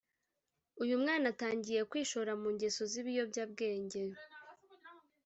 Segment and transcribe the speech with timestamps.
[0.83, 4.01] uyumwana atangiye kwkishora mungeso zibiyobyabwenge